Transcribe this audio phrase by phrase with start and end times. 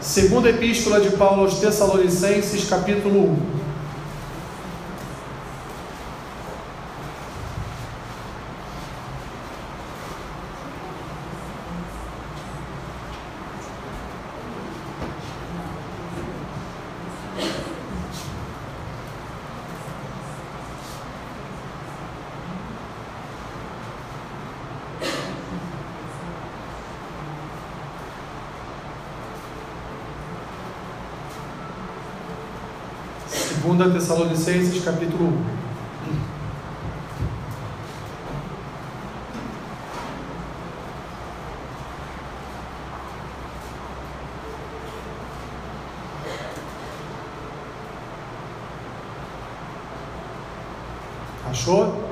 [0.00, 3.57] Segunda Epístola de Paulo aos Tessalonicenses, capítulo 1.
[33.92, 35.58] Tessalonicenses, capítulo 1.
[51.50, 52.08] Achou?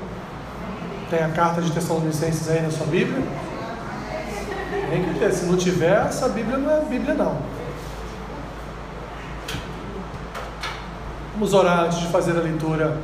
[1.08, 3.22] Tem a carta de Tessalonicenses aí na sua Bíblia?
[4.90, 5.32] Tem que ter.
[5.32, 7.55] Se não tiver, essa Bíblia não é Bíblia não.
[11.36, 12.96] Vamos orar antes de fazer a leitura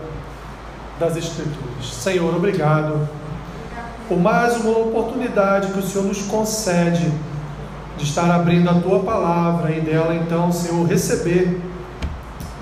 [0.99, 1.85] das Escrituras.
[1.85, 3.07] Senhor, obrigado
[4.09, 7.13] por mais uma oportunidade que o Senhor nos concede
[7.99, 11.61] de estar abrindo a tua palavra e dela então, Senhor, receber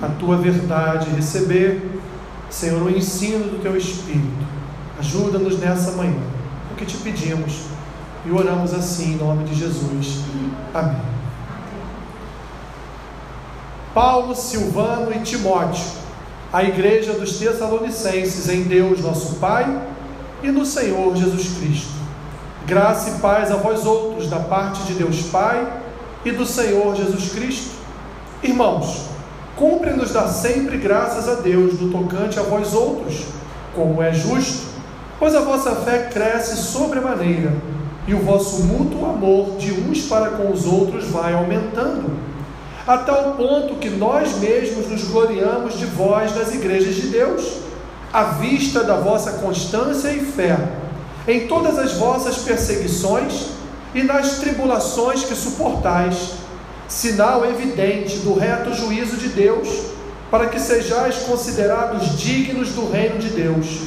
[0.02, 2.00] a tua verdade, receber,
[2.50, 4.44] Senhor, o ensino do teu Espírito.
[4.98, 6.18] Ajuda-nos nessa manhã,
[6.72, 7.66] o que te pedimos
[8.26, 10.24] e oramos assim em nome de Jesus.
[10.74, 11.19] Amém.
[13.94, 15.84] Paulo, Silvano e Timóteo,
[16.52, 19.66] a igreja dos Tessalonicenses em Deus nosso Pai
[20.44, 21.90] e no Senhor Jesus Cristo.
[22.66, 25.66] Graça e paz a vós outros da parte de Deus Pai
[26.24, 27.70] e do Senhor Jesus Cristo.
[28.44, 29.06] Irmãos,
[29.56, 33.24] cumpre-nos dar sempre graças a Deus no tocante a vós outros,
[33.74, 34.68] como é justo,
[35.18, 37.52] pois a vossa fé cresce sobremaneira
[38.06, 42.29] e o vosso mútuo amor de uns para com os outros vai aumentando
[42.90, 47.58] a tal ponto que nós mesmos nos gloriamos de vós nas igrejas de Deus,
[48.12, 50.58] à vista da vossa constância e fé,
[51.28, 53.50] em todas as vossas perseguições
[53.94, 56.32] e nas tribulações que suportais,
[56.88, 59.68] sinal evidente do reto juízo de Deus,
[60.28, 63.82] para que sejais considerados dignos do reino de Deus,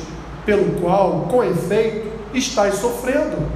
[0.45, 3.51] pelo qual, com efeito, estáis sofrendo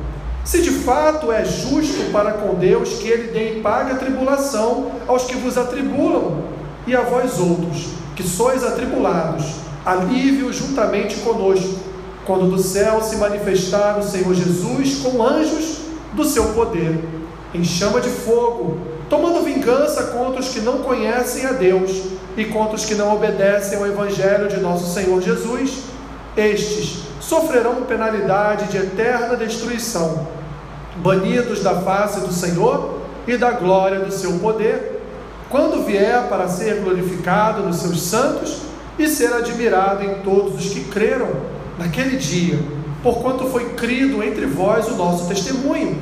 [0.47, 5.25] se de fato é justo para com Deus que Ele dê paga a tribulação aos
[5.25, 6.41] que vos atribulam,
[6.87, 9.43] e a vós outros, que sois atribulados,
[9.85, 11.79] alívio juntamente conosco,
[12.25, 15.79] quando do céu se manifestar o Senhor Jesus com anjos
[16.13, 16.97] do seu poder,
[17.53, 18.77] em chama de fogo,
[19.09, 22.03] tomando vingança contra os que não conhecem a Deus
[22.37, 25.79] e contra os que não obedecem ao Evangelho de nosso Senhor Jesus.
[26.37, 30.36] Estes sofrerão penalidade de eterna destruição
[31.01, 35.01] banidos da face do Senhor e da glória do seu poder,
[35.49, 38.61] quando vier para ser glorificado nos seus santos
[38.97, 41.29] e ser admirado em todos os que creram
[41.77, 42.59] naquele dia,
[43.03, 45.97] porquanto foi crido entre vós o nosso testemunho.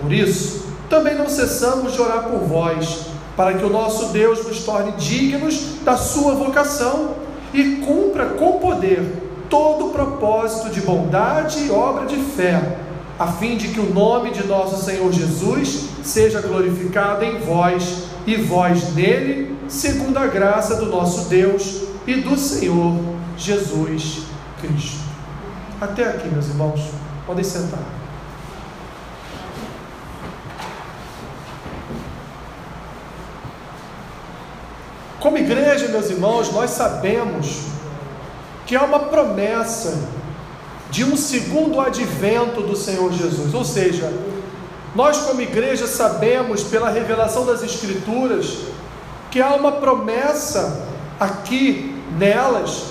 [0.00, 4.60] Por isso, também não cessamos de orar por vós, para que o nosso Deus nos
[4.60, 7.14] torne dignos da sua vocação
[7.52, 9.02] e cumpra com poder
[9.48, 12.78] todo o propósito de bondade e obra de fé
[13.18, 18.36] a fim de que o nome de nosso Senhor Jesus seja glorificado em vós e
[18.36, 22.94] vós nele, segundo a graça do nosso Deus e do Senhor
[23.36, 24.22] Jesus
[24.60, 25.06] Cristo.
[25.80, 26.80] Até aqui, meus irmãos,
[27.26, 27.80] podem sentar.
[35.20, 37.62] Como igreja, meus irmãos, nós sabemos
[38.66, 40.08] que há uma promessa
[40.90, 43.52] de um segundo advento do Senhor Jesus.
[43.54, 44.12] Ou seja,
[44.94, 48.58] nós, como igreja, sabemos pela revelação das Escrituras
[49.30, 50.86] que há uma promessa
[51.20, 52.84] aqui nelas,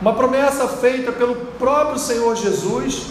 [0.00, 3.06] uma promessa feita pelo próprio Senhor Jesus,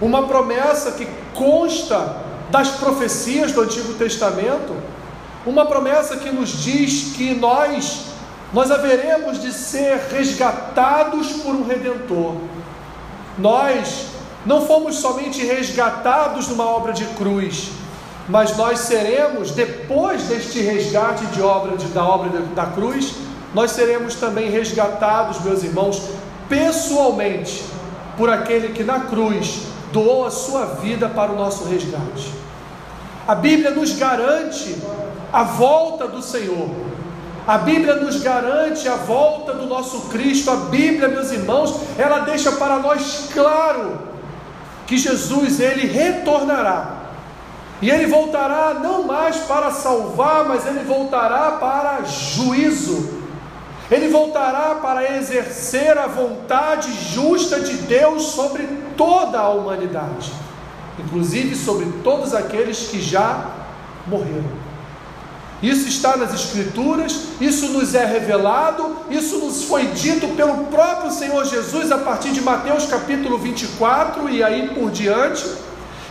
[0.00, 4.76] uma promessa que consta das profecias do Antigo Testamento,
[5.44, 8.04] uma promessa que nos diz que nós
[8.52, 12.36] nós haveremos de ser resgatados por um redentor
[13.38, 14.06] nós
[14.44, 17.70] não fomos somente resgatados numa obra de cruz,
[18.28, 23.14] mas nós seremos, depois deste resgate de obra de, da obra da cruz,
[23.54, 26.02] nós seremos também resgatados, meus irmãos,
[26.48, 27.64] pessoalmente,
[28.16, 29.62] por aquele que na cruz
[29.92, 32.32] doou a sua vida para o nosso resgate.
[33.26, 34.76] A Bíblia nos garante
[35.32, 36.68] a volta do Senhor.
[37.46, 40.50] A Bíblia nos garante a volta do nosso Cristo.
[40.50, 43.98] A Bíblia, meus irmãos, ela deixa para nós claro
[44.86, 46.96] que Jesus ele retornará.
[47.80, 53.16] E ele voltará não mais para salvar, mas ele voltará para juízo.
[53.88, 58.66] Ele voltará para exercer a vontade justa de Deus sobre
[58.96, 60.32] toda a humanidade,
[60.98, 63.50] inclusive sobre todos aqueles que já
[64.04, 64.65] morreram.
[65.66, 71.44] Isso está nas Escrituras, isso nos é revelado, isso nos foi dito pelo próprio Senhor
[71.44, 75.44] Jesus a partir de Mateus capítulo 24 e aí por diante.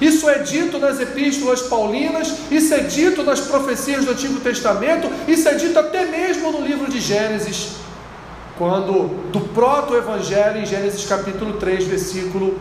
[0.02, 5.48] Isso é dito nas epístolas paulinas, isso é dito nas profecias do Antigo Testamento, isso
[5.48, 7.78] é dito até mesmo no livro de Gênesis,
[8.58, 12.60] quando do proto-evangelho em Gênesis capítulo 3, versículo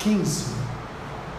[0.00, 0.55] 15.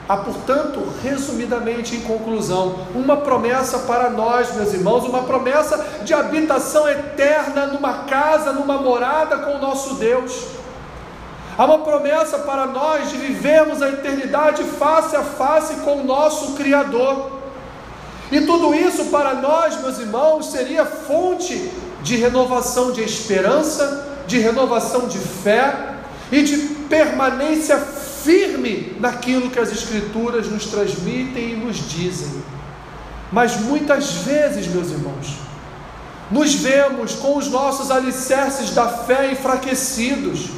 [0.09, 6.87] Há, portanto, resumidamente, em conclusão, uma promessa para nós, meus irmãos, uma promessa de habitação
[6.87, 10.45] eterna numa casa, numa morada com o nosso Deus.
[11.57, 16.53] Há uma promessa para nós de vivermos a eternidade face a face com o nosso
[16.53, 17.31] Criador.
[18.31, 21.69] E tudo isso para nós, meus irmãos, seria fonte
[22.01, 25.95] de renovação de esperança, de renovação de fé
[26.31, 26.57] e de
[26.87, 27.77] permanência
[28.27, 32.43] firme naquilo que as Escrituras nos transmitem e nos dizem.
[33.31, 35.37] Mas muitas vezes, meus irmãos,
[36.29, 40.49] nos vemos com os nossos alicerces da fé enfraquecidos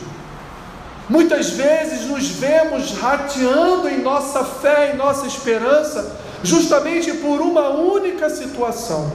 [1.09, 8.29] Muitas vezes nos vemos rateando em nossa fé, em nossa esperança, justamente por uma única
[8.29, 9.11] situação.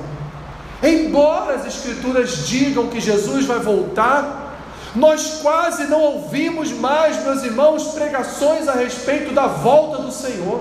[0.83, 4.44] Embora as Escrituras digam que Jesus vai voltar,
[4.95, 10.61] nós quase não ouvimos mais, meus irmãos, pregações a respeito da volta do Senhor.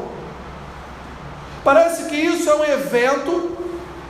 [1.63, 3.57] Parece que isso é um evento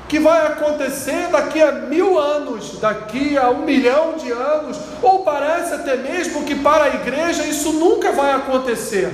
[0.07, 5.73] que vai acontecer daqui a mil anos, daqui a um milhão de anos, ou parece
[5.73, 9.11] até mesmo que para a igreja isso nunca vai acontecer.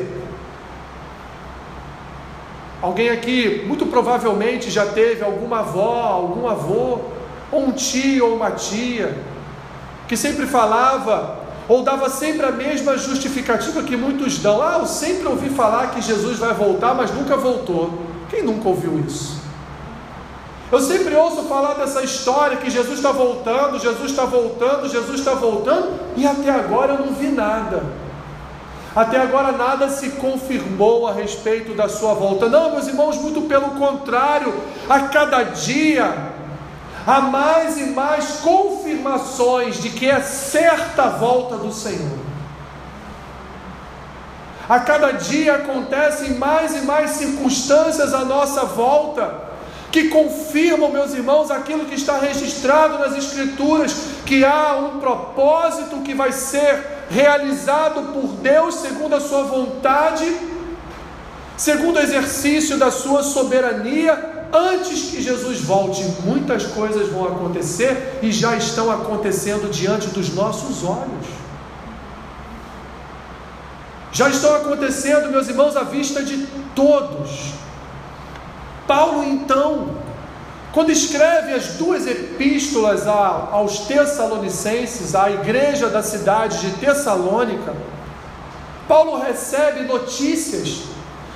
[2.81, 6.99] Alguém aqui, muito provavelmente, já teve alguma avó, algum avô,
[7.51, 9.17] ou um tio ou uma tia,
[10.09, 15.27] que sempre falava, ou dava sempre a mesma justificativa que muitos dão: Ah, eu sempre
[15.27, 17.93] ouvi falar que Jesus vai voltar, mas nunca voltou.
[18.27, 19.39] Quem nunca ouviu isso?
[20.71, 25.33] Eu sempre ouço falar dessa história que Jesus está voltando, Jesus está voltando, Jesus está
[25.35, 27.83] voltando, e até agora eu não vi nada.
[28.95, 32.49] Até agora nada se confirmou a respeito da sua volta.
[32.49, 34.53] Não, meus irmãos, muito pelo contrário,
[34.89, 36.38] a cada dia
[37.09, 42.19] há mais e mais confirmações de que é certa a volta do Senhor.
[44.67, 49.49] A cada dia acontecem mais e mais circunstâncias à nossa volta
[49.91, 53.91] que confirmam, meus irmãos, aquilo que está registrado nas Escrituras,
[54.23, 60.31] que há um propósito que vai ser realizado por Deus segundo a sua vontade,
[61.57, 66.03] segundo o exercício da sua soberania, antes que Jesus volte.
[66.23, 71.27] Muitas coisas vão acontecer e já estão acontecendo diante dos nossos olhos.
[74.11, 77.53] Já estão acontecendo, meus irmãos, à vista de todos.
[78.87, 79.89] Paulo, então,
[80.73, 87.75] quando escreve as duas epístolas aos Tessalonicenses, à igreja da cidade de Tessalônica,
[88.87, 90.89] Paulo recebe notícias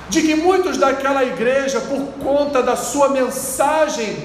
[0.08, 4.16] de que muitos daquela igreja, por conta da sua mensagem,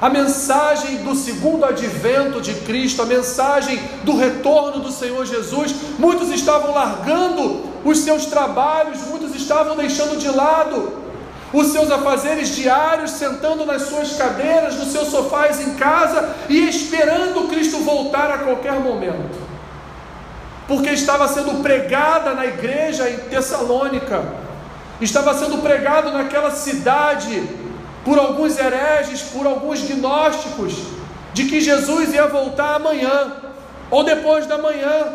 [0.00, 6.30] a mensagem do segundo advento de Cristo, a mensagem do retorno do Senhor Jesus, muitos
[6.30, 11.00] estavam largando os seus trabalhos, muitos estavam deixando de lado
[11.52, 17.48] os seus afazeres diários, sentando nas suas cadeiras, nos seus sofás em casa e esperando
[17.48, 19.38] Cristo voltar a qualquer momento.
[20.68, 24.22] Porque estava sendo pregada na igreja em Tessalônica,
[25.04, 27.42] estava sendo pregado naquela cidade
[28.04, 30.74] por alguns hereges, por alguns gnósticos,
[31.32, 33.32] de que Jesus ia voltar amanhã
[33.90, 35.08] ou depois da manhã.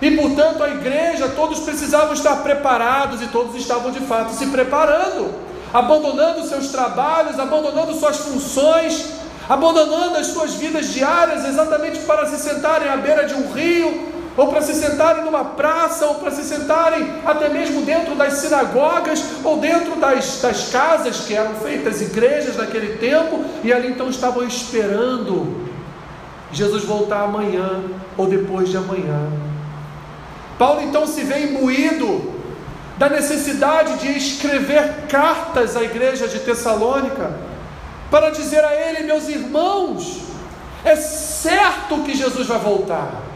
[0.00, 5.48] E portanto a igreja, todos precisavam estar preparados e todos estavam de fato se preparando
[5.72, 9.12] abandonando seus trabalhos, abandonando suas funções,
[9.48, 14.46] abandonando as suas vidas diárias exatamente para se sentarem à beira de um rio, ou
[14.46, 19.58] para se sentarem numa praça, ou para se sentarem até mesmo dentro das sinagogas, ou
[19.58, 25.68] dentro das, das casas que eram feitas igrejas naquele tempo, e ali então estavam esperando
[26.52, 27.82] Jesus voltar amanhã
[28.16, 29.28] ou depois de amanhã.
[30.56, 32.32] Paulo então se vê imbuído
[32.96, 37.32] da necessidade de escrever cartas à igreja de Tessalônica,
[38.08, 40.20] para dizer a ele, meus irmãos,
[40.84, 43.27] é certo que Jesus vai voltar.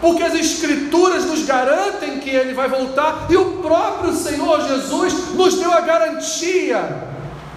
[0.00, 5.54] Porque as Escrituras nos garantem que Ele vai voltar e o próprio Senhor Jesus nos
[5.56, 7.08] deu a garantia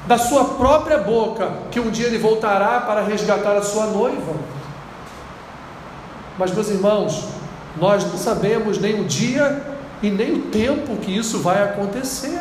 [0.08, 4.36] da Sua própria boca que um dia Ele voltará para resgatar a Sua noiva.
[6.38, 7.26] Mas, meus irmãos,
[7.78, 9.64] nós não sabemos nem o dia
[10.02, 12.40] e nem o tempo que isso vai acontecer.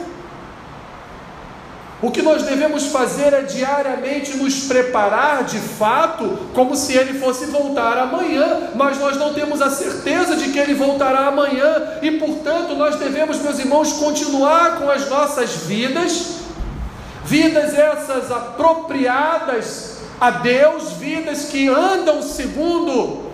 [2.02, 7.46] O que nós devemos fazer é diariamente nos preparar de fato, como se ele fosse
[7.46, 12.74] voltar amanhã, mas nós não temos a certeza de que ele voltará amanhã, e portanto
[12.74, 16.38] nós devemos, meus irmãos, continuar com as nossas vidas,
[17.24, 23.30] vidas essas apropriadas a Deus, vidas que andam segundo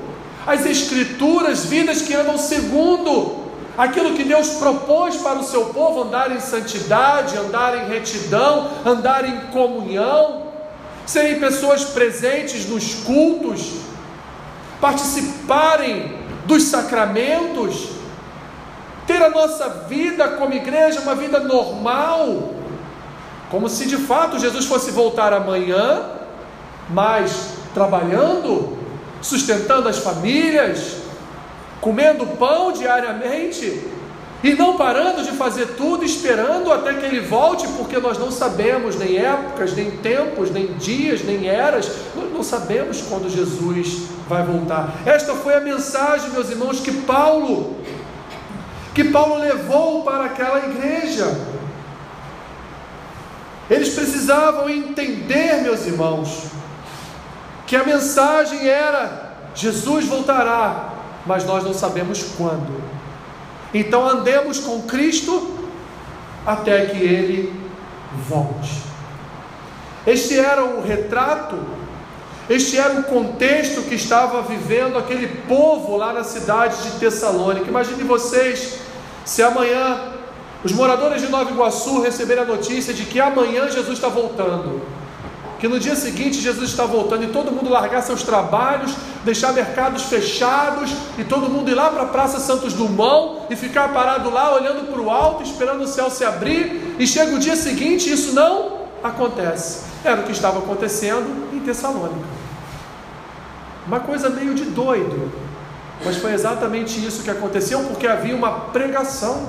[0.46, 3.47] as Escrituras, vidas que andam segundo
[3.78, 9.24] aquilo que Deus propôs para o seu povo: andar em santidade, andar em retidão, andar
[9.24, 10.48] em comunhão,
[11.06, 13.74] serem pessoas presentes nos cultos,
[14.80, 17.90] participarem dos sacramentos,
[19.06, 22.54] ter a nossa vida como igreja uma vida normal,
[23.50, 26.02] como se de fato Jesus fosse voltar amanhã,
[26.90, 28.76] mas trabalhando,
[29.22, 30.97] sustentando as famílias,
[31.80, 33.86] comendo pão diariamente
[34.42, 38.96] e não parando de fazer tudo, esperando até que ele volte, porque nós não sabemos
[38.96, 44.94] nem épocas, nem tempos, nem dias, nem eras, nós não sabemos quando Jesus vai voltar.
[45.04, 47.76] Esta foi a mensagem, meus irmãos, que Paulo
[48.98, 51.24] que Paulo levou para aquela igreja.
[53.70, 56.46] Eles precisavam entender, meus irmãos,
[57.64, 60.94] que a mensagem era: Jesus voltará,
[61.28, 62.82] mas nós não sabemos quando.
[63.72, 65.56] Então andemos com Cristo
[66.46, 67.52] até que Ele
[68.26, 68.82] volte.
[70.06, 71.58] Este era o retrato,
[72.48, 77.68] este era o contexto que estava vivendo aquele povo lá na cidade de Tessalônica.
[77.68, 78.78] Imagine vocês
[79.26, 80.14] se amanhã
[80.64, 84.80] os moradores de Nova Iguaçu receberem a notícia de que amanhã Jesus está voltando
[85.58, 90.04] que no dia seguinte Jesus está voltando e todo mundo largar seus trabalhos, deixar mercados
[90.04, 94.54] fechados e todo mundo ir lá para a Praça Santos Dumont e ficar parado lá
[94.54, 98.12] olhando para o alto, esperando o céu se abrir, e chega o dia seguinte e
[98.12, 99.84] isso não acontece.
[100.04, 102.38] Era o que estava acontecendo em Tessalônica.
[103.86, 105.32] Uma coisa meio de doido,
[106.04, 109.48] mas foi exatamente isso que aconteceu, porque havia uma pregação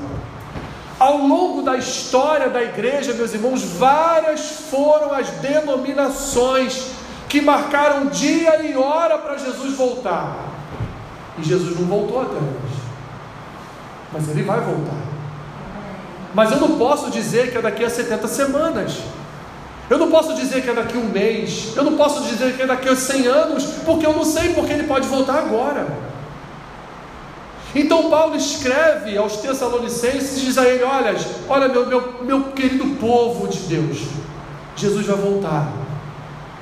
[1.00, 6.88] ao longo da história da igreja, meus irmãos, várias foram as denominações
[7.30, 10.36] que marcaram dia e hora para Jesus voltar.
[11.38, 12.80] E Jesus não voltou até hoje.
[14.12, 14.98] Mas ele vai voltar.
[16.34, 18.98] Mas eu não posso dizer que é daqui a 70 semanas.
[19.90, 21.74] Eu não posso dizer que é daqui a um mês.
[21.76, 24.74] Eu não posso dizer que é daqui a 100 anos, porque eu não sei porque
[24.74, 25.88] ele pode voltar agora.
[27.74, 31.16] Então Paulo escreve aos Tessalonicenses e diz a ele: Olha,
[31.48, 34.00] olha meu, meu, meu querido povo de Deus,
[34.76, 35.72] Jesus vai voltar,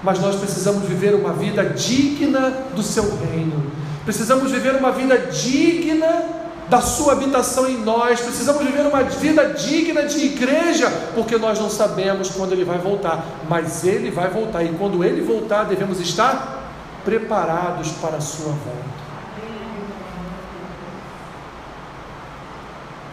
[0.03, 3.71] mas nós precisamos viver uma vida digna do seu reino,
[4.03, 6.37] precisamos viver uma vida digna
[6.69, 11.69] da sua habitação em nós, precisamos viver uma vida digna de igreja, porque nós não
[11.69, 16.73] sabemos quando ele vai voltar, mas ele vai voltar, e quando ele voltar, devemos estar
[17.05, 19.06] preparados para a sua volta.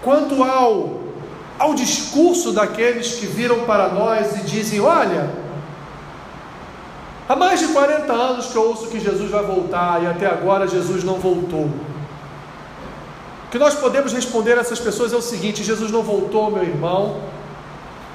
[0.05, 1.01] Quanto ao,
[1.59, 5.31] ao discurso daqueles que viram para nós e dizem: Olha,
[7.27, 10.69] há mais de 40 anos que eu ouço que Jesus vai voltar e até agora
[10.69, 11.71] Jesus não voltou.
[13.47, 16.63] O que nós podemos responder a essas pessoas é o seguinte: Jesus não voltou, meu
[16.63, 17.23] irmão,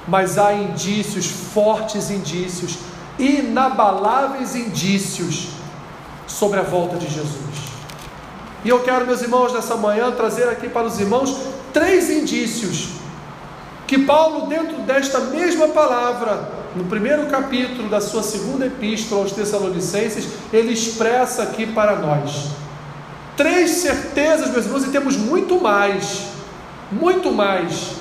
[0.06, 2.78] mas há indícios, fortes indícios,
[3.18, 5.48] inabaláveis indícios
[6.28, 7.70] sobre a volta de Jesus.
[8.64, 12.88] E eu quero, meus irmãos, nessa manhã trazer aqui para os irmãos três indícios
[13.86, 20.28] que Paulo, dentro desta mesma palavra, no primeiro capítulo da sua segunda epístola aos Tessalonicenses,
[20.52, 22.50] ele expressa aqui para nós.
[23.36, 26.26] Três certezas, meus irmãos, e temos muito mais,
[26.92, 27.92] muito mais.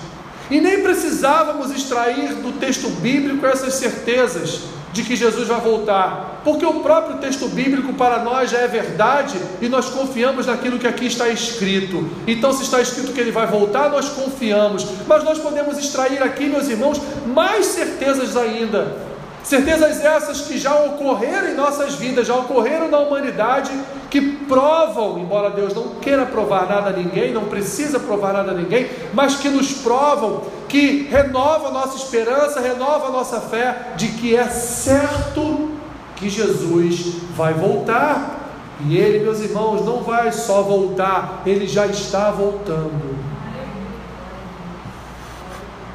[0.52, 4.62] E nem precisávamos extrair do texto bíblico essas certezas
[4.92, 9.40] de que Jesus vai voltar, porque o próprio texto bíblico para nós já é verdade
[9.62, 12.10] e nós confiamos naquilo que aqui está escrito.
[12.26, 16.46] Então, se está escrito que ele vai voltar, nós confiamos, mas nós podemos extrair aqui,
[16.46, 19.10] meus irmãos, mais certezas ainda.
[19.44, 23.72] Certezas essas que já ocorreram em nossas vidas, já ocorreram na humanidade,
[24.10, 28.54] que provam, embora Deus não queira provar nada a ninguém, não precisa provar nada a
[28.54, 34.10] ninguém, mas que nos provam, que renova a nossa esperança, renova a nossa fé de
[34.10, 35.72] que é certo
[36.16, 38.38] que Jesus vai voltar.
[38.86, 43.18] E ele, meus irmãos, não vai só voltar, ele já está voltando.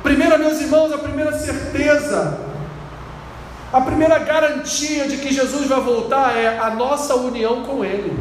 [0.03, 2.41] Primeira, meus irmãos, a primeira certeza,
[3.73, 8.15] a primeira garantia de que Jesus vai voltar é a nossa união com Ele.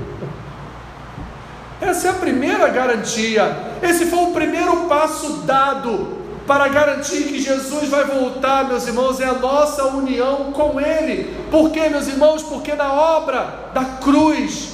[1.82, 3.76] Essa é a primeira garantia.
[3.82, 9.26] Esse foi o primeiro passo dado para garantir que Jesus vai voltar, meus irmãos, é
[9.26, 11.36] a nossa união com Ele.
[11.50, 12.44] Por quê, meus irmãos?
[12.44, 14.70] Porque na obra da cruz,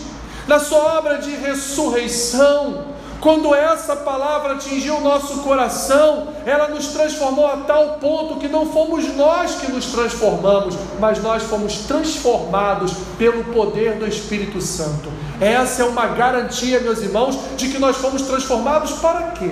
[0.47, 2.89] na sua obra de ressurreição,
[3.21, 8.65] quando essa palavra atingiu o nosso coração, ela nos transformou a tal ponto que não
[8.65, 15.11] fomos nós que nos transformamos, mas nós fomos transformados pelo poder do Espírito Santo.
[15.41, 19.51] Essa é uma garantia, meus irmãos, de que nós fomos transformados para quê?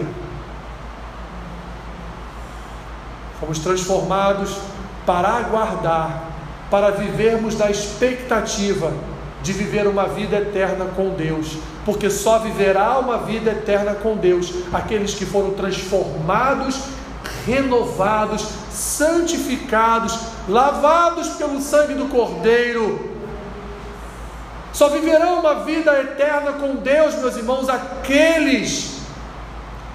[3.40, 4.58] Fomos transformados
[5.06, 6.24] para aguardar,
[6.70, 8.92] para vivermos na expectativa
[9.42, 14.52] de viver uma vida eterna com Deus, porque só viverá uma vida eterna com Deus
[14.74, 16.80] aqueles que foram transformados,
[17.46, 23.18] renovados, santificados, lavados pelo sangue do Cordeiro.
[24.74, 28.98] Só viverão uma vida eterna com Deus, meus irmãos, aqueles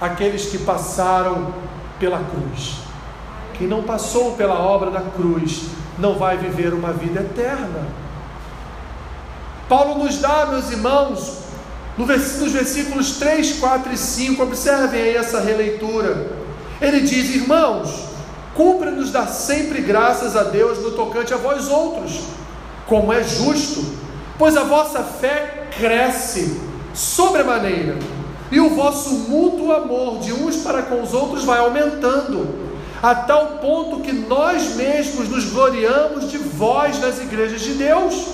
[0.03, 1.55] aqueles que passaram
[2.01, 2.82] pela cruz.
[3.59, 5.63] Quem não passou pela obra da cruz
[5.99, 7.87] não vai viver uma vida eterna.
[9.69, 11.39] Paulo nos dá, meus irmãos,
[11.97, 16.31] nos versículos 3, 4 e 5, observem aí essa releitura.
[16.81, 18.09] Ele diz: Irmãos,
[18.55, 22.21] cumpre-nos dar sempre graças a Deus no tocante a vós outros,
[22.87, 23.85] como é justo,
[24.39, 26.61] pois a vossa fé cresce
[26.93, 27.99] sobremaneira,
[28.51, 32.62] e o vosso mútuo amor de uns para com os outros vai aumentando
[33.03, 38.27] a tal ponto que nós mesmos nos gloriamos de vós nas igrejas de Deus,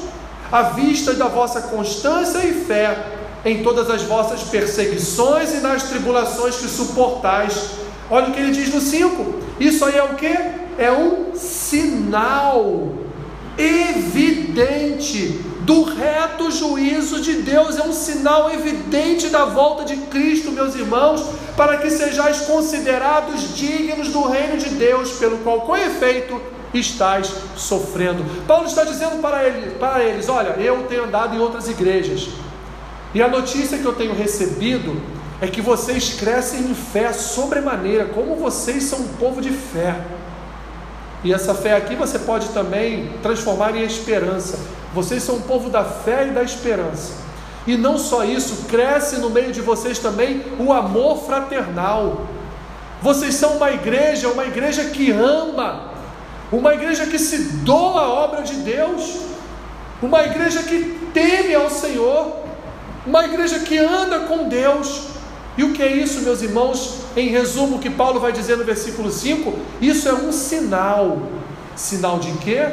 [0.53, 2.97] à vista da vossa constância e fé
[3.47, 7.71] em todas as vossas perseguições e nas tribulações que suportais.
[8.11, 10.37] Olha o que ele diz no 5: Isso aí é o que?
[10.77, 12.93] É um sinal
[13.57, 20.75] evidente do reto juízo de Deus, é um sinal evidente da volta de Cristo, meus
[20.75, 21.25] irmãos,
[21.59, 26.41] para que sejais considerados dignos do reino de Deus, pelo qual, com efeito,
[26.73, 28.25] estáis sofrendo.
[28.47, 32.29] Paulo está dizendo para, ele, para eles: Olha, eu tenho andado em outras igrejas,
[33.13, 35.03] e a notícia que eu tenho recebido
[35.41, 39.97] é que vocês crescem em fé sobremaneira, como vocês são um povo de fé.
[41.25, 44.61] E essa fé aqui você pode também transformar em esperança.
[44.95, 47.28] Vocês são um povo da fé e da esperança.
[47.69, 52.27] E não só isso, cresce no meio de vocês também o amor fraternal.
[53.03, 55.91] Vocês são uma igreja, uma igreja que ama,
[56.51, 59.19] uma igreja que se doa à obra de Deus,
[60.01, 62.39] uma igreja que teme ao Senhor,
[63.07, 65.09] uma igreja que anda com Deus.
[65.59, 67.01] E o que é isso, meus irmãos?
[67.15, 71.19] Em resumo, o que Paulo vai dizer no versículo 5: isso é um sinal.
[71.77, 72.67] Sinal de quê?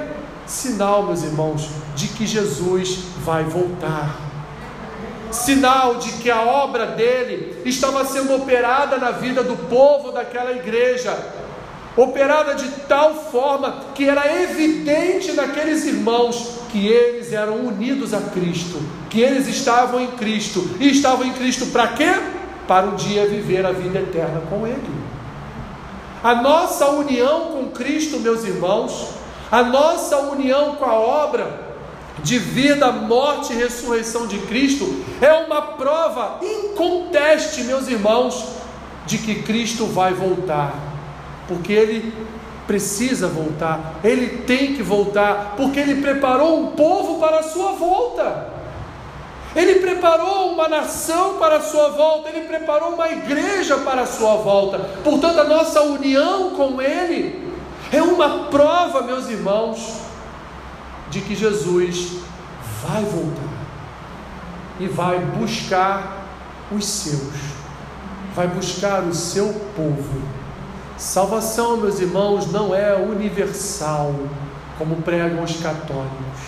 [0.48, 4.25] Sinal, meus irmãos, de que Jesus vai voltar.
[5.32, 11.18] Sinal de que a obra dele estava sendo operada na vida do povo daquela igreja,
[11.98, 18.82] operada de tal forma que era evidente naqueles irmãos que eles eram unidos a Cristo,
[19.10, 20.70] que eles estavam em Cristo.
[20.80, 22.12] E estavam em Cristo para quê?
[22.68, 25.06] Para um dia viver a vida eterna com Ele.
[26.24, 29.10] A nossa união com Cristo, meus irmãos,
[29.52, 31.65] a nossa união com a obra
[32.24, 38.48] de vida, morte e ressurreição de Cristo é uma prova inconteste, meus irmãos,
[39.06, 40.74] de que Cristo vai voltar,
[41.48, 42.14] porque Ele
[42.66, 48.56] precisa voltar, Ele tem que voltar, porque Ele preparou um povo para a sua volta.
[49.56, 54.36] Ele preparou uma nação para a sua volta, ele preparou uma igreja para a sua
[54.36, 54.80] volta.
[55.02, 57.54] Portanto, a nossa união com ele
[57.90, 60.05] é uma prova, meus irmãos,
[61.16, 62.18] de que Jesus
[62.86, 63.56] vai voltar
[64.78, 66.26] e vai buscar
[66.70, 67.34] os seus,
[68.36, 69.48] vai buscar o seu
[69.78, 70.22] povo.
[70.98, 74.14] Salvação, meus irmãos, não é universal,
[74.78, 76.42] como pregam os católicos.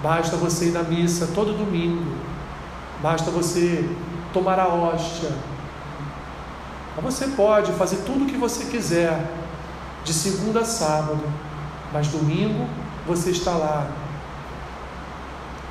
[0.00, 2.14] Basta você ir na missa todo domingo,
[3.02, 3.90] basta você
[4.32, 5.32] tomar a hóstia.
[7.02, 9.32] Você pode fazer tudo o que você quiser,
[10.04, 11.24] de segunda a sábado,
[11.92, 12.68] mas domingo
[13.06, 13.86] você está lá.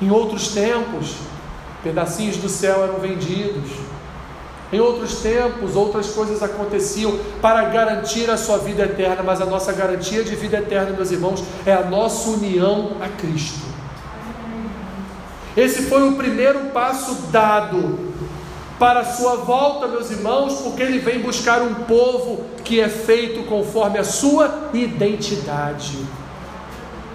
[0.00, 1.16] Em outros tempos,
[1.82, 3.70] pedacinhos do céu eram vendidos.
[4.72, 9.72] Em outros tempos, outras coisas aconteciam para garantir a sua vida eterna, mas a nossa
[9.72, 13.64] garantia de vida eterna, meus irmãos, é a nossa união a Cristo.
[15.56, 18.12] Esse foi o primeiro passo dado
[18.78, 23.44] para a sua volta, meus irmãos, porque ele vem buscar um povo que é feito
[23.44, 25.98] conforme a sua identidade.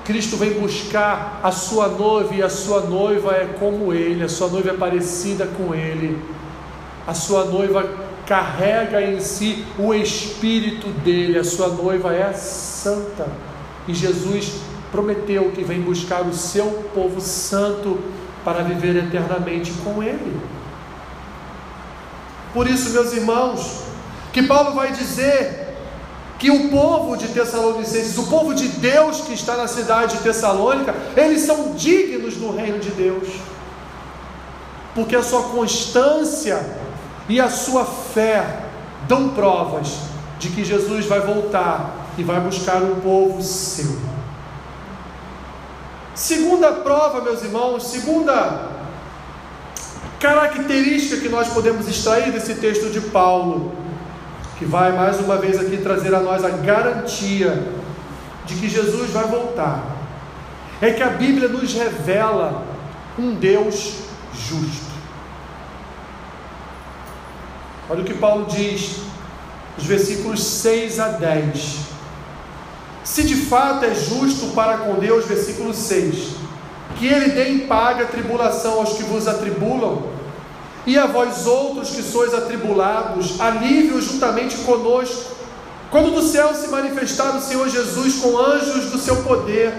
[0.10, 4.48] Cristo vem buscar a sua noiva e a sua noiva é como ele, a sua
[4.48, 6.20] noiva é parecida com ele.
[7.06, 7.88] A sua noiva
[8.26, 13.28] carrega em si o espírito dele, a sua noiva é santa.
[13.88, 14.54] E Jesus
[14.92, 18.00] prometeu que vem buscar o seu povo santo
[18.44, 20.42] para viver eternamente com ele.
[22.52, 23.84] Por isso, meus irmãos,
[24.34, 25.69] que Paulo vai dizer
[26.40, 30.96] que o povo de Tessalonicenses, o povo de Deus que está na cidade de Tessalônica,
[31.16, 33.28] eles são dignos do reino de Deus,
[34.96, 36.66] porque a sua constância
[37.28, 38.64] e a sua fé
[39.08, 39.98] dão provas
[40.40, 43.98] de que Jesus vai voltar e vai buscar um povo seu.
[46.16, 48.70] Segunda prova, meus irmãos, segunda
[50.20, 53.74] característica que nós podemos extrair desse texto de Paulo,
[54.60, 57.72] que vai mais uma vez aqui trazer a nós a garantia
[58.46, 59.84] de que Jesus vai voltar,
[60.82, 62.64] é que a Bíblia nos revela
[63.18, 63.96] um Deus
[64.34, 64.90] justo.
[67.90, 68.98] Olha o que Paulo diz,
[69.78, 71.78] os versículos 6 a 10.
[73.04, 76.40] Se de fato é justo para com Deus, versículo 6
[77.00, 80.04] que ele dê em paga a tribulação aos que vos atribulam,
[80.90, 85.36] e a vós outros que sois atribulados, alívio juntamente conosco,
[85.92, 89.72] quando do céu se manifestar o Senhor Jesus com anjos do seu poder,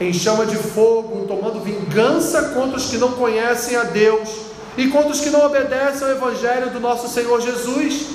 [0.00, 4.28] em chama de fogo, tomando vingança contra os que não conhecem a Deus
[4.76, 8.06] e contra os que não obedecem ao Evangelho do nosso Senhor Jesus,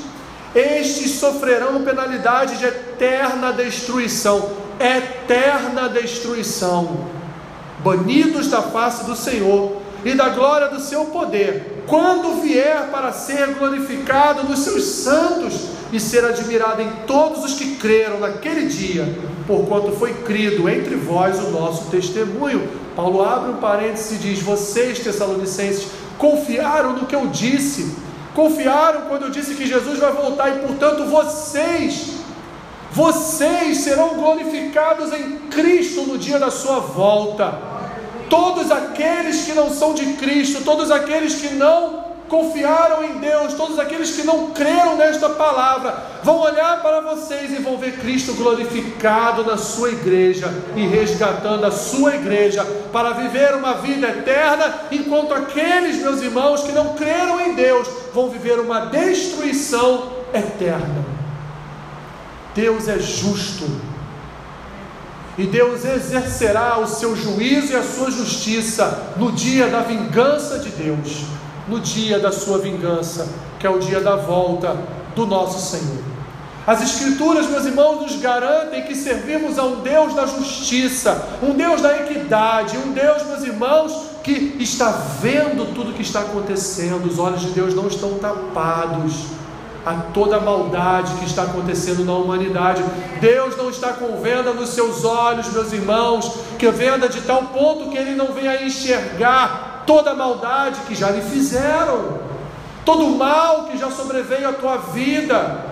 [0.56, 7.08] estes sofrerão penalidade de eterna destruição eterna destruição.
[7.80, 13.48] Banidos da face do Senhor e da glória do seu poder, quando vier para ser
[13.56, 19.14] glorificado nos seus santos e ser admirado em todos os que creram naquele dia,
[19.46, 22.66] porquanto foi crido entre vós o nosso testemunho.
[22.96, 27.94] Paulo abre um parênteses e diz: Vocês, Tessalonicenses, confiaram no que eu disse,
[28.34, 32.22] confiaram quando eu disse que Jesus vai voltar, e portanto vocês
[32.94, 37.71] vocês serão glorificados em Cristo no dia da sua volta.
[38.32, 43.78] Todos aqueles que não são de Cristo, todos aqueles que não confiaram em Deus, todos
[43.78, 49.44] aqueles que não creram nesta palavra, vão olhar para vocês e vão ver Cristo glorificado
[49.44, 52.64] na sua igreja e resgatando a sua igreja
[52.94, 58.30] para viver uma vida eterna, enquanto aqueles, meus irmãos, que não creram em Deus, vão
[58.30, 61.04] viver uma destruição eterna.
[62.56, 63.91] Deus é justo.
[65.42, 70.70] E Deus exercerá o seu juízo e a sua justiça no dia da vingança de
[70.70, 71.24] Deus,
[71.68, 73.28] no dia da sua vingança,
[73.60, 74.78] que é o dia da volta
[75.16, 76.04] do nosso Senhor.
[76.68, 81.82] As Escrituras, meus irmãos, nos garantem que servimos a um Deus da justiça, um Deus
[81.82, 87.18] da equidade, um Deus, meus irmãos, que está vendo tudo o que está acontecendo, os
[87.18, 89.41] olhos de Deus não estão tapados
[89.86, 92.84] a toda a maldade que está acontecendo na humanidade.
[93.20, 97.90] Deus não está com venda nos seus olhos, meus irmãos, que venda de tal ponto
[97.90, 102.20] que ele não venha enxergar toda a maldade que já lhe fizeram,
[102.86, 105.66] todo o mal que já sobreveio à tua vida,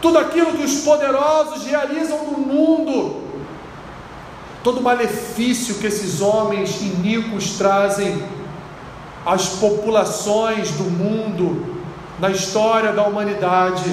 [0.00, 3.24] tudo aquilo que os poderosos realizam no mundo,
[4.62, 8.22] todo o malefício que esses homens iníquos trazem
[9.26, 11.79] às populações do mundo
[12.20, 13.90] na história da humanidade.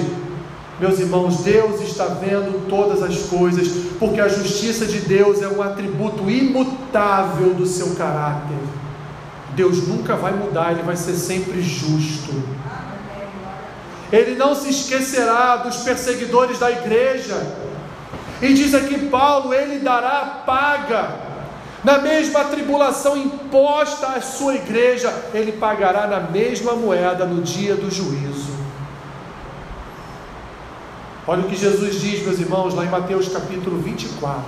[0.78, 3.66] Meus irmãos, Deus está vendo todas as coisas,
[3.98, 8.58] porque a justiça de Deus é um atributo imutável do seu caráter.
[9.56, 12.32] Deus nunca vai mudar, ele vai ser sempre justo.
[14.12, 17.34] Ele não se esquecerá dos perseguidores da igreja.
[18.40, 21.27] E diz aqui Paulo: ele dará paga
[21.84, 27.90] na mesma tribulação imposta à sua igreja, ele pagará na mesma moeda no dia do
[27.90, 28.58] juízo.
[31.26, 34.42] Olha o que Jesus diz, meus irmãos, lá em Mateus capítulo 24.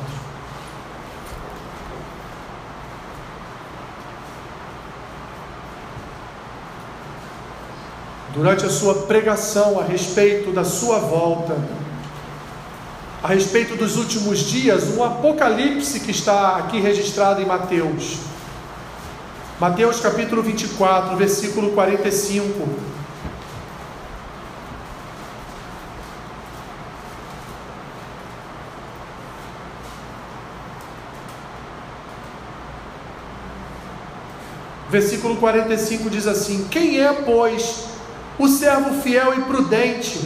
[8.32, 11.56] Durante a sua pregação a respeito da sua volta,
[13.22, 18.16] a respeito dos últimos dias, um apocalipse que está aqui registrado em Mateus.
[19.60, 22.66] Mateus capítulo 24, versículo 45.
[34.88, 37.84] Versículo 45 diz assim: Quem é, pois,
[38.38, 40.18] o servo fiel e prudente,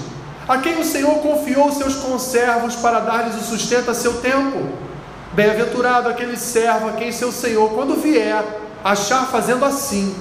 [0.49, 4.69] a quem o Senhor confiou seus conservos para dar-lhes o sustento a seu tempo?
[5.33, 8.45] Bem-aventurado aquele servo a quem seu Senhor, quando vier,
[8.85, 10.15] achar fazendo assim.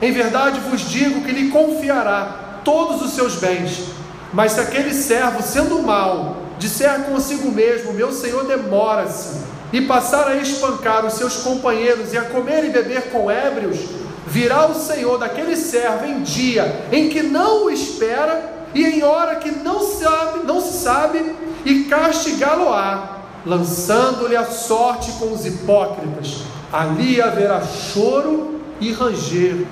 [0.00, 3.84] Em verdade vos digo que lhe confiará todos os seus bens.
[4.32, 10.36] Mas se aquele servo, sendo mau, disser consigo mesmo: Meu senhor demora-se, e passar a
[10.36, 13.78] espancar os seus companheiros e a comer e beber com ébrios,
[14.26, 19.36] virá o senhor daquele servo em dia em que não o espera e em hora
[19.36, 26.42] que não sabe, não se sabe, e castigá-lo-á, lançando-lhe a sorte com os hipócritas.
[26.72, 29.66] Ali haverá choro e ranger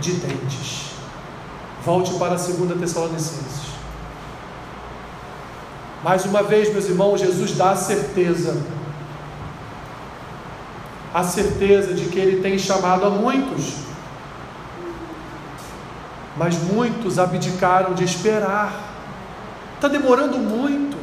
[0.00, 0.86] de dentes.
[1.84, 3.66] Volte para a segunda Tessalonicenses.
[6.02, 8.56] Mais uma vez, meus irmãos, Jesus dá a certeza,
[11.12, 13.74] a certeza de que Ele tem chamado a muitos,
[16.36, 18.72] mas muitos abdicaram de esperar,
[19.74, 20.96] está demorando muito,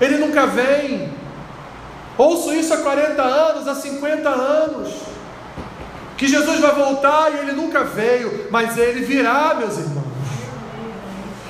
[0.00, 1.12] Ele nunca vem.
[2.18, 4.92] Ouço isso há 40 anos, há 50 anos,
[6.16, 10.06] que Jesus vai voltar e Ele nunca veio, mas Ele virá, meus irmãos,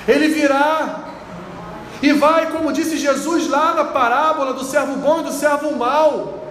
[0.07, 1.03] Ele virá.
[2.03, 6.47] E vai, como disse Jesus lá na parábola do servo bom e do servo mau,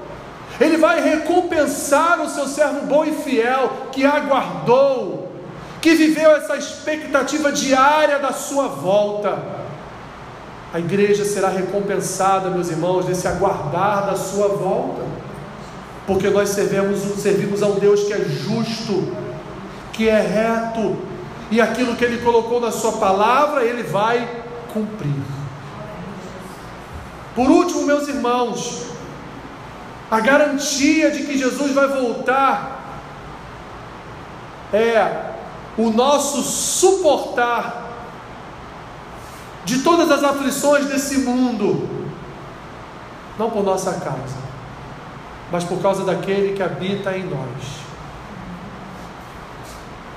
[0.59, 5.24] ele vai recompensar o seu servo bom e fiel que aguardou,
[5.85, 9.37] que viveu essa expectativa diária da sua volta.
[10.73, 15.03] A igreja será recompensada, meus irmãos, nesse aguardar da sua volta,
[16.07, 19.15] porque nós servimos, servimos a um Deus que é justo,
[19.93, 20.97] que é reto,
[21.51, 24.27] e aquilo que Ele colocou na Sua palavra, Ele vai
[24.73, 25.21] cumprir.
[27.35, 28.87] Por último, meus irmãos,
[30.09, 33.03] a garantia de que Jesus vai voltar
[34.73, 35.34] é
[35.77, 37.83] o nosso suportar
[39.65, 41.89] de todas as aflições desse mundo,
[43.37, 44.37] não por nossa causa,
[45.51, 47.85] mas por causa daquele que habita em nós.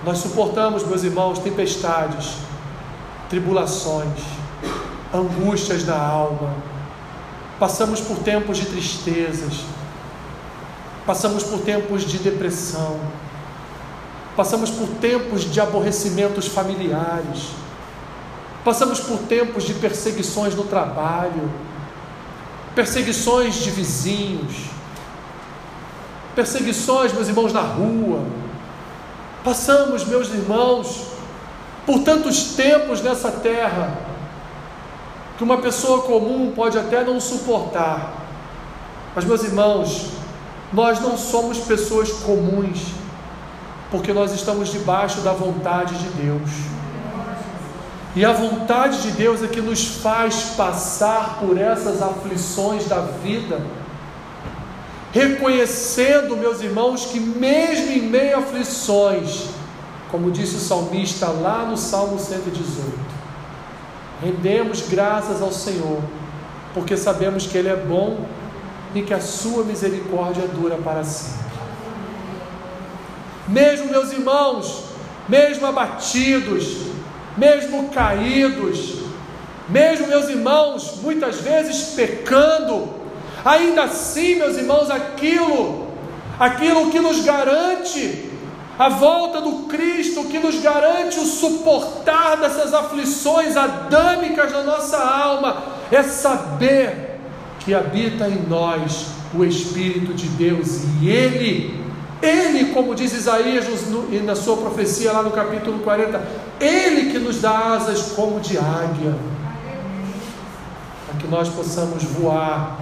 [0.05, 2.37] Nós suportamos, meus irmãos, tempestades,
[3.29, 4.21] tribulações,
[5.13, 6.55] angústias na alma,
[7.59, 9.65] passamos por tempos de tristezas,
[11.05, 13.01] passamos por tempos de depressão,
[14.39, 17.49] passamos por tempos de aborrecimentos familiares,
[18.65, 21.51] passamos por tempos de perseguições no trabalho,
[22.73, 24.55] perseguições de vizinhos,
[26.37, 28.25] perseguições, meus irmãos, na rua.
[29.43, 31.09] Passamos, meus irmãos,
[31.85, 33.99] por tantos tempos nessa terra
[35.37, 38.13] que uma pessoa comum pode até não suportar.
[39.17, 40.11] Mas, meus irmãos,
[40.73, 43.08] nós não somos pessoas comuns,
[43.91, 46.51] porque nós estamos debaixo da vontade de Deus.
[48.17, 53.61] E a vontade de Deus é que nos faz passar por essas aflições da vida,
[55.13, 59.47] reconhecendo, meus irmãos, que mesmo em meio a aflições,
[60.11, 63.19] como disse o salmista lá no Salmo 118,
[64.21, 66.03] Rendemos graças ao Senhor,
[66.75, 68.19] porque sabemos que Ele é bom
[68.95, 71.48] e que a Sua misericórdia dura para sempre.
[73.49, 74.85] Mesmo, meus irmãos,
[75.29, 76.89] mesmo abatidos,
[77.37, 78.97] mesmo caídos,
[79.69, 82.89] mesmo, meus irmãos, muitas vezes pecando,
[83.45, 85.89] ainda assim, meus irmãos, aquilo,
[86.39, 88.29] aquilo que nos garante
[88.79, 95.65] a volta do Cristo que nos garante o suportar dessas aflições adâmicas da nossa alma,
[95.91, 97.19] é saber
[97.59, 101.88] que habita em nós o Espírito de Deus e Ele,
[102.21, 106.21] Ele, como diz Isaías no, na sua profecia lá no capítulo 40,
[106.61, 109.15] Ele que nos dá asas como de águia,
[111.07, 112.79] para que nós possamos voar,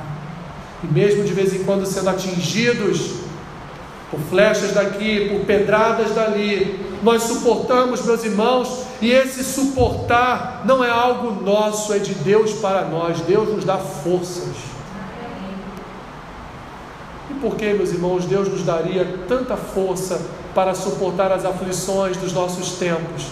[0.82, 3.26] e mesmo de vez em quando sendo atingidos,
[4.10, 6.80] por flechas daqui, por pedradas dali.
[7.02, 12.86] Nós suportamos, meus irmãos, e esse suportar não é algo nosso, é de Deus para
[12.86, 13.20] nós.
[13.20, 14.75] Deus nos dá forças.
[17.40, 20.20] Por que, meus irmãos, Deus nos daria tanta força
[20.54, 23.26] para suportar as aflições dos nossos tempos?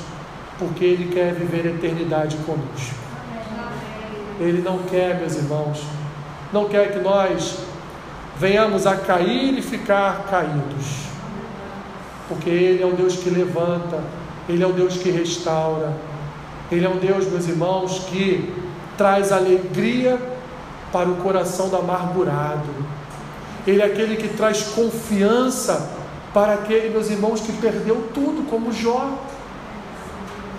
[0.58, 2.94] Porque Ele quer viver a eternidade conosco.
[4.38, 5.82] Ele não quer, meus irmãos,
[6.52, 7.56] não quer que nós
[8.36, 11.04] venhamos a cair e ficar caídos.
[12.28, 14.02] Porque Ele é o Deus que levanta,
[14.48, 15.92] Ele é o Deus que restaura,
[16.70, 18.52] Ele é um Deus, meus irmãos, que
[18.96, 20.18] traz alegria
[20.92, 22.83] para o coração do amargurado.
[23.66, 25.90] Ele é aquele que traz confiança
[26.34, 29.18] para aquele, meus irmãos, que perdeu tudo, como Jó.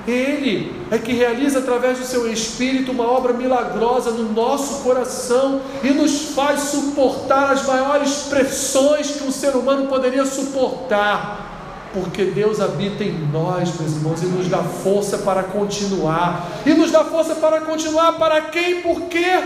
[0.08, 5.90] Ele é que realiza através do seu Espírito uma obra milagrosa no nosso coração e
[5.90, 13.04] nos faz suportar as maiores pressões que um ser humano poderia suportar, porque Deus habita
[13.04, 16.52] em nós, meus irmãos, e nos dá força para continuar.
[16.66, 18.82] E nos dá força para continuar para quem?
[18.82, 19.44] Por quê?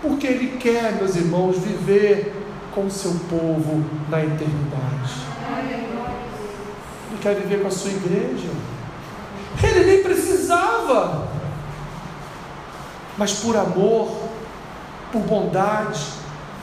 [0.00, 2.47] Porque Ele quer, meus irmãos, viver
[2.78, 5.12] com o seu povo na eternidade.
[7.10, 8.48] Ele quer viver com a sua igreja.
[9.60, 11.26] Ele nem precisava.
[13.16, 14.16] Mas por amor,
[15.10, 16.06] por bondade,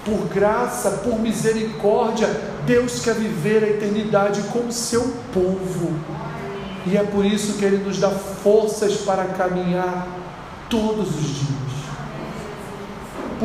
[0.06, 2.28] por graça, por misericórdia,
[2.65, 5.01] Deus quer viver a eternidade com o seu
[5.34, 5.99] povo.
[6.86, 10.08] E é por isso que Ele nos dá forças para caminhar
[10.69, 11.64] todos os dias.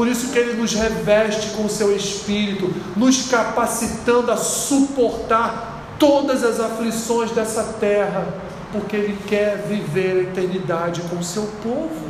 [0.00, 6.42] Por isso que Ele nos reveste com o seu Espírito, nos capacitando a suportar todas
[6.42, 8.26] as aflições dessa terra
[8.72, 12.08] porque Ele quer viver a eternidade com o seu povo.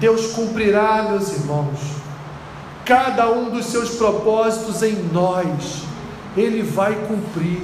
[0.00, 1.78] Deus cumprirá, meus irmãos,
[2.82, 5.82] cada um dos seus propósitos em nós,
[6.34, 7.60] Ele vai cumprir.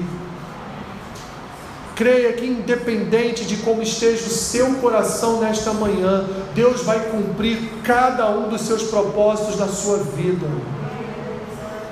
[1.94, 8.30] Creia que, independente de como esteja o seu coração nesta manhã, Deus vai cumprir cada
[8.30, 10.46] um dos seus propósitos na sua vida.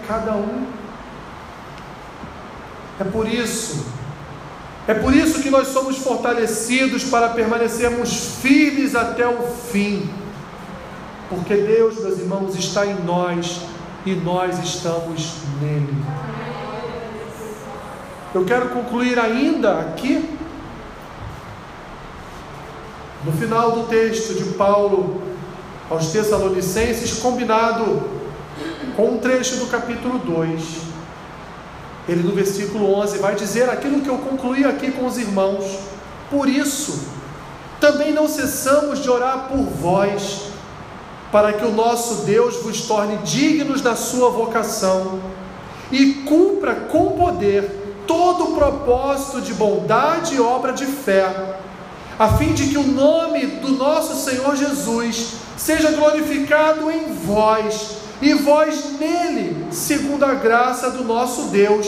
[0.08, 0.66] Cada um.
[2.98, 3.86] É por isso,
[4.86, 10.10] é por isso que nós somos fortalecidos para permanecermos firmes até o fim,
[11.30, 13.60] porque Deus, meus irmãos, está em nós
[14.04, 15.94] e nós estamos nele.
[18.34, 20.38] Eu quero concluir ainda aqui,
[23.24, 25.22] no final do texto de Paulo
[25.90, 28.02] aos Tessalonicenses, combinado
[28.96, 30.90] com um trecho do capítulo 2
[32.10, 35.78] ele no versículo 11 vai dizer aquilo que eu concluí aqui com os irmãos.
[36.28, 37.04] Por isso,
[37.80, 40.50] também não cessamos de orar por vós,
[41.30, 45.20] para que o nosso Deus vos torne dignos da sua vocação
[45.92, 47.79] e cumpra com poder
[48.10, 51.54] todo o propósito de bondade e obra de fé,
[52.18, 58.34] a fim de que o nome do nosso Senhor Jesus seja glorificado em vós e
[58.34, 61.86] vós nele, segundo a graça do nosso Deus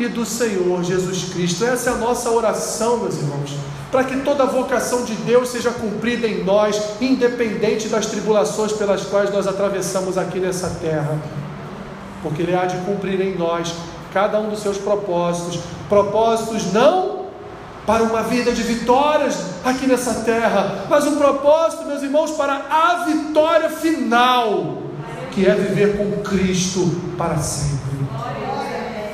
[0.00, 1.64] e do Senhor Jesus Cristo.
[1.64, 3.56] Essa é a nossa oração, meus irmãos,
[3.92, 9.04] para que toda a vocação de Deus seja cumprida em nós, independente das tribulações pelas
[9.04, 11.16] quais nós atravessamos aqui nessa terra,
[12.20, 13.72] porque Ele há de cumprir em nós
[14.12, 17.26] cada um dos seus propósitos propósitos não
[17.86, 23.04] para uma vida de vitórias aqui nessa terra, mas um propósito, meus irmãos, para a
[23.04, 24.78] vitória final
[25.32, 27.80] que é viver com Cristo para sempre.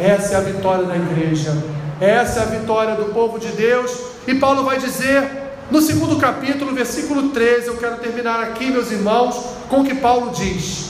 [0.00, 1.56] Essa é a vitória da igreja,
[2.00, 3.90] essa é a vitória do povo de Deus.
[4.26, 9.36] E Paulo vai dizer no segundo capítulo, versículo 13, eu quero terminar aqui, meus irmãos,
[9.68, 10.87] com o que Paulo diz.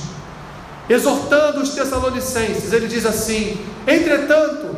[0.89, 4.75] Exortando os Tessalonicenses, ele diz assim: Entretanto,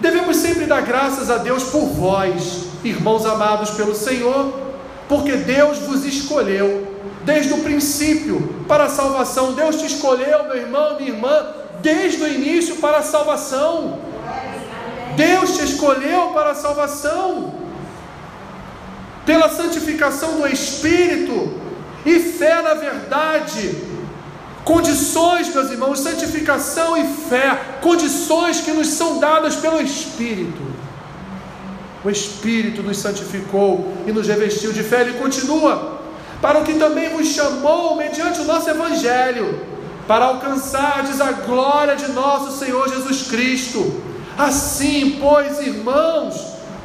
[0.00, 4.54] devemos sempre dar graças a Deus por vós, irmãos amados pelo Senhor,
[5.08, 9.52] porque Deus vos escolheu desde o princípio para a salvação.
[9.52, 11.46] Deus te escolheu, meu irmão, minha irmã,
[11.82, 13.98] desde o início para a salvação.
[15.16, 17.52] Deus te escolheu para a salvação,
[19.26, 21.52] pela santificação do Espírito
[22.06, 23.89] e fé na verdade.
[24.64, 30.60] Condições, meus irmãos, santificação e fé, condições que nos são dadas pelo Espírito.
[32.04, 35.02] O Espírito nos santificou e nos revestiu de fé.
[35.02, 36.00] Ele continua:
[36.40, 39.60] para o que também vos chamou mediante o nosso Evangelho,
[40.06, 44.02] para alcançardes a glória de nosso Senhor Jesus Cristo.
[44.38, 46.34] Assim, pois, irmãos,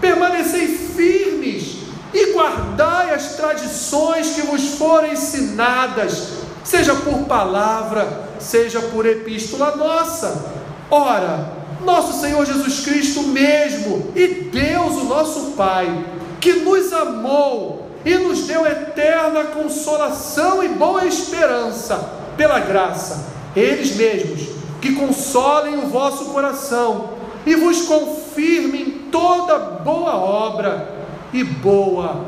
[0.01, 1.77] permanecei firmes
[2.13, 6.29] e guardai as tradições que vos foram ensinadas,
[6.65, 10.53] seja por palavra, seja por epístola nossa.
[10.91, 11.53] Ora,
[11.85, 16.05] nosso Senhor Jesus Cristo mesmo e Deus, o nosso Pai,
[16.41, 21.97] que nos amou e nos deu eterna consolação e boa esperança
[22.35, 23.25] pela graça,
[23.55, 24.49] eles mesmos,
[24.81, 27.11] que consolem o vosso coração
[27.45, 30.93] e vos confirmem toda boa obra
[31.31, 32.25] e boa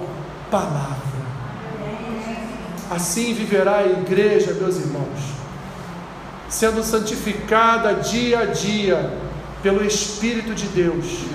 [0.49, 1.06] palavra.
[2.89, 5.19] Assim viverá a igreja, meus irmãos,
[6.49, 9.17] sendo santificada dia a dia
[9.61, 11.25] pelo Espírito de Deus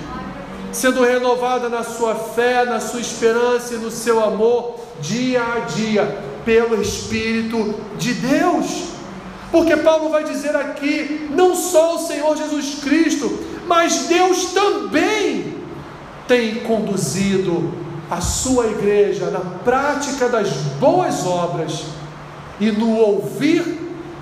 [0.73, 6.17] sendo renovada na sua fé, na sua esperança e no seu amor, dia a dia,
[6.43, 8.85] pelo Espírito de Deus.
[9.51, 15.57] Porque Paulo vai dizer aqui, não só o Senhor Jesus Cristo, mas Deus também
[16.27, 17.71] tem conduzido
[18.09, 20.49] a sua igreja na prática das
[20.79, 21.85] boas obras
[22.59, 23.81] e no ouvir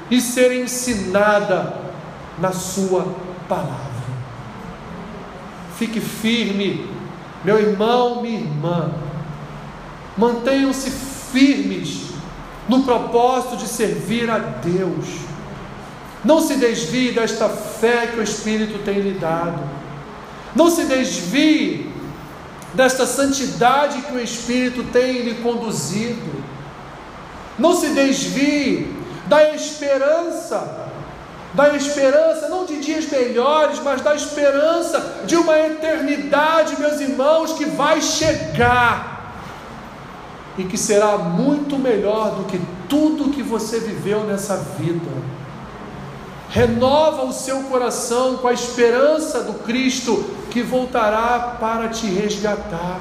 [0.10, 1.74] e ser ensinada
[2.40, 3.08] na sua
[3.48, 3.92] palavra.
[5.78, 6.90] Fique firme,
[7.44, 8.92] meu irmão, minha irmã.
[10.18, 12.12] Mantenham-se firmes
[12.70, 15.08] no propósito de servir a Deus.
[16.24, 19.60] Não se desvie desta fé que o Espírito tem lhe dado.
[20.56, 21.91] Não se desvie
[22.74, 26.42] desta santidade que o Espírito tem lhe conduzido.
[27.60, 28.96] Não se desvie
[29.28, 30.90] da esperança,
[31.54, 37.66] da esperança não de dias melhores, mas da esperança de uma eternidade, meus irmãos, que
[37.66, 39.36] vai chegar
[40.58, 45.10] e que será muito melhor do que tudo que você viveu nessa vida.
[46.50, 53.00] Renova o seu coração com a esperança do Cristo que voltará para te resgatar.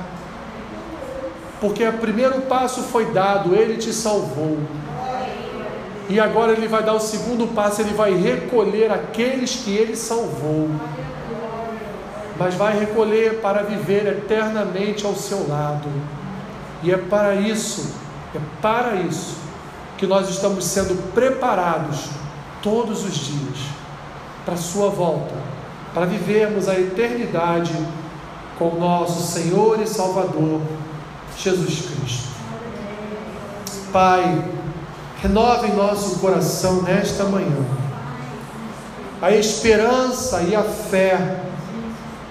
[1.61, 4.59] Porque o primeiro passo foi dado, ele te salvou.
[6.09, 10.71] E agora ele vai dar o segundo passo, ele vai recolher aqueles que ele salvou.
[12.39, 15.89] Mas vai recolher para viver eternamente ao seu lado.
[16.83, 17.95] E é para isso,
[18.35, 19.37] é para isso
[19.99, 22.09] que nós estamos sendo preparados
[22.63, 23.59] todos os dias
[24.47, 25.35] para a sua volta,
[25.93, 27.75] para vivermos a eternidade
[28.59, 30.61] com o nosso Senhor e Salvador
[31.37, 32.29] Jesus Cristo.
[33.93, 34.45] Pai,
[35.23, 37.65] renova em nosso coração nesta manhã.
[39.21, 41.41] A esperança e a fé,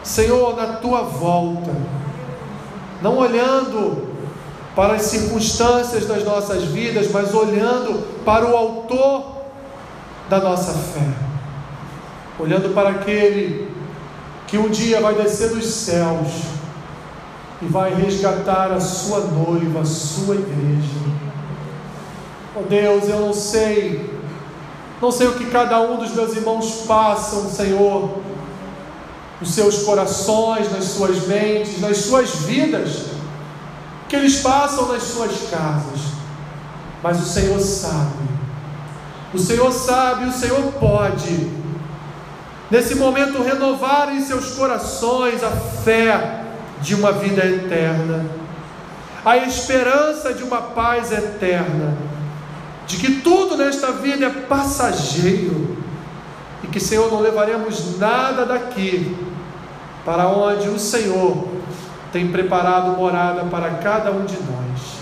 [0.03, 1.72] Senhor, na tua volta,
[3.01, 4.10] não olhando
[4.76, 9.39] para as circunstâncias das nossas vidas, mas olhando para o Autor
[10.30, 11.28] da nossa fé,
[12.39, 13.69] olhando para aquele
[14.47, 16.27] que um dia vai descer dos céus
[17.61, 21.09] e vai resgatar a sua noiva, a sua igreja.
[22.55, 24.09] Oh Deus, eu não sei,
[25.01, 28.19] não sei o que cada um dos meus irmãos passam, Senhor,
[29.39, 33.09] nos seus corações, nas suas mentes, nas suas vidas
[34.09, 35.99] que eles passam nas suas casas,
[37.03, 38.17] mas o Senhor sabe,
[39.31, 41.59] o Senhor sabe, o Senhor pode,
[42.70, 46.43] nesse momento, renovar em seus corações a fé
[46.82, 48.26] de uma vida eterna,
[49.26, 51.97] a esperança de uma paz eterna,
[52.88, 55.78] de que tudo nesta vida é passageiro
[56.63, 59.15] e que, Senhor, não levaremos nada daqui
[60.05, 61.47] para onde o Senhor
[62.11, 64.99] tem preparado morada para cada um de nós.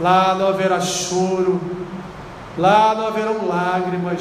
[0.00, 1.60] Lá não haverá choro,
[2.56, 4.20] lá não haverão lágrimas,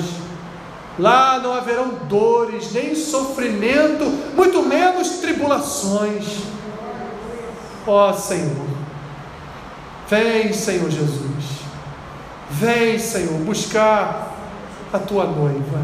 [0.98, 6.39] lá não haverão dores, nem sofrimento, muito menos tribulações.
[7.86, 8.66] Ó oh, Senhor,
[10.10, 11.46] vem, Senhor Jesus,
[12.50, 14.34] vem, Senhor, buscar
[14.91, 15.82] a tua noiva.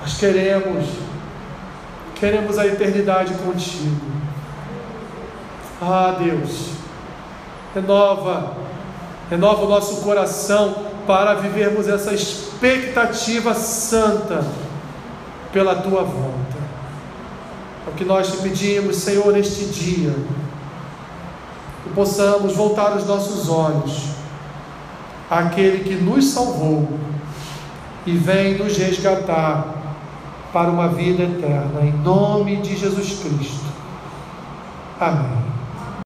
[0.00, 0.86] Nós queremos,
[2.14, 4.12] queremos a eternidade contigo.
[5.80, 6.70] Ah, Deus,
[7.74, 8.56] renova,
[9.30, 14.44] renova o nosso coração para vivermos essa expectativa santa
[15.52, 16.56] pela tua volta.
[17.86, 20.14] É o que nós te pedimos, Senhor, neste dia,
[21.84, 24.04] que possamos voltar os nossos olhos
[25.30, 26.88] àquele que nos salvou
[28.06, 29.74] e vem nos resgatar
[30.52, 33.64] para uma vida eterna, em nome de Jesus Cristo.
[35.00, 35.53] Amém.